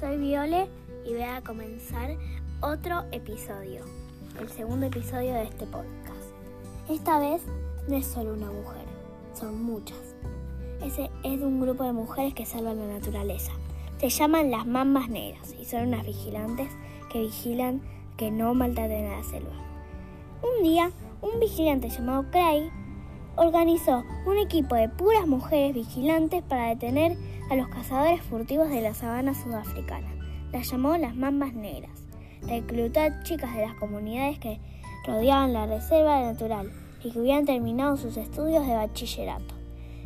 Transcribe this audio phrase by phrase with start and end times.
[0.00, 0.68] soy Viole
[1.04, 2.16] y voy a comenzar
[2.60, 3.84] otro episodio,
[4.40, 6.32] el segundo episodio de este podcast.
[6.88, 7.42] Esta vez
[7.88, 8.84] no es solo una mujer,
[9.34, 9.98] son muchas.
[10.84, 13.52] Ese es un grupo de mujeres que salvan la naturaleza.
[13.98, 16.68] Se llaman las mambas negras y son unas vigilantes
[17.10, 17.80] que vigilan
[18.16, 19.56] que no maltraten a la selva.
[20.42, 20.90] Un día,
[21.22, 22.70] un vigilante llamado Craig
[23.38, 27.16] organizó un equipo de puras mujeres vigilantes para detener
[27.50, 30.08] a los cazadores furtivos de la sabana sudafricana.
[30.52, 32.04] Las llamó las mambas negras.
[32.42, 34.58] Reclutó a chicas de las comunidades que
[35.06, 36.72] rodeaban la reserva natural
[37.02, 39.54] y que hubieran terminado sus estudios de bachillerato.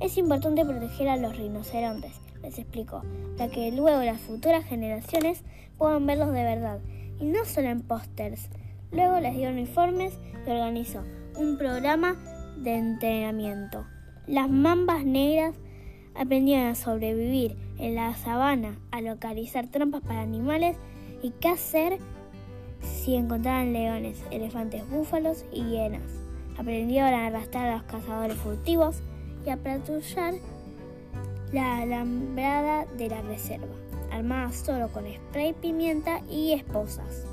[0.00, 2.12] Es importante proteger a los rinocerontes,
[2.42, 3.02] les explicó,
[3.38, 5.44] para que luego las futuras generaciones
[5.78, 6.80] puedan verlos de verdad
[7.18, 8.50] y no solo en pósters.
[8.92, 11.02] Luego les dio uniformes y organizó
[11.36, 12.16] un programa
[12.56, 13.86] de entrenamiento.
[14.26, 15.54] Las mambas negras
[16.14, 20.76] aprendieron a sobrevivir en la sabana, a localizar trampas para animales
[21.22, 21.98] y qué hacer
[22.80, 26.02] si encontraban leones, elefantes, búfalos y hienas.
[26.58, 29.02] Aprendieron a arrastrar a los cazadores furtivos
[29.44, 30.34] y a patrullar
[31.52, 33.74] la alambrada de la reserva,
[34.10, 37.26] armada solo con spray, pimienta y esposas.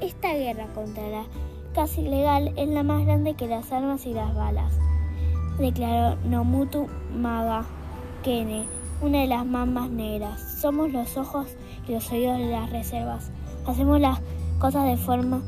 [0.00, 1.24] Esta guerra contra la
[1.72, 4.72] caza ilegal es la más grande que las armas y las balas,
[5.58, 7.64] declaró Nomutu Maga
[8.22, 8.66] Kene,
[9.00, 10.58] una de las mambas negras.
[10.60, 11.48] Somos los ojos
[11.88, 13.30] y los oídos de las reservas.
[13.66, 14.20] Hacemos las
[14.58, 15.42] cosas de forma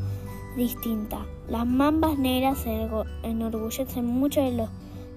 [0.57, 1.19] distinta.
[1.49, 2.89] Las mambas negras se
[3.23, 4.69] enorgullecen mucho de, lo,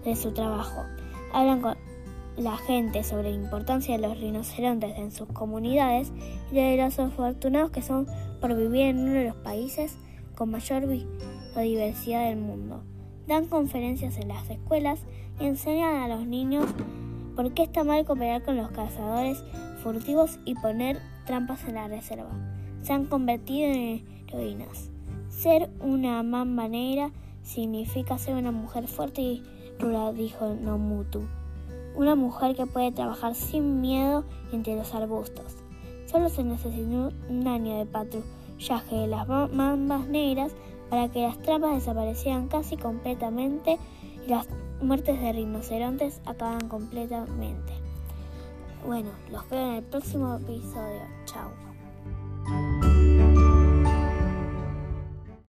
[0.04, 0.84] de su trabajo.
[1.34, 1.78] Hablan con
[2.36, 6.12] la gente sobre la importancia de los rinocerontes en sus comunidades
[6.52, 8.08] y de los afortunados que son
[8.42, 9.98] por vivir en uno de los países
[10.38, 12.84] con mayor biodiversidad del mundo.
[13.28, 15.00] Dan conferencias en las escuelas
[15.40, 16.66] y enseñan a los niños
[17.36, 19.44] por qué está mal cooperar con los cazadores
[19.84, 22.30] furtivos y poner trampas en la reserva.
[22.84, 24.92] Se han convertido en heroínas.
[25.30, 27.12] Ser una mamba negra
[27.44, 29.44] significa ser una mujer fuerte y
[29.80, 31.28] rural, dijo Nomutu.
[31.96, 35.58] Una mujer que puede trabajar sin miedo entre los arbustos.
[36.06, 37.86] Solo se necesita un año de
[38.58, 40.52] patrullaje de las mambas negras
[40.90, 43.78] para que las trampas desaparecieran casi completamente
[44.26, 44.48] y las
[44.82, 47.74] muertes de rinocerontes acaban completamente.
[48.86, 51.02] Bueno, los veo en el próximo episodio.
[51.26, 51.52] Chao.